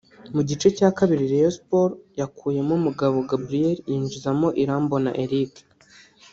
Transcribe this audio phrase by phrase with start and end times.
[0.33, 5.53] Mu gice cya kabiri Rayon Sports yakuyemo Mugabo Gabriel yinjizamo Irambona Eric